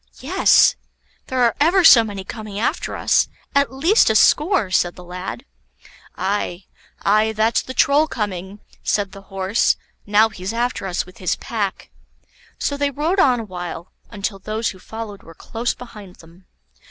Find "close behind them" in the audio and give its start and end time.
15.35-16.47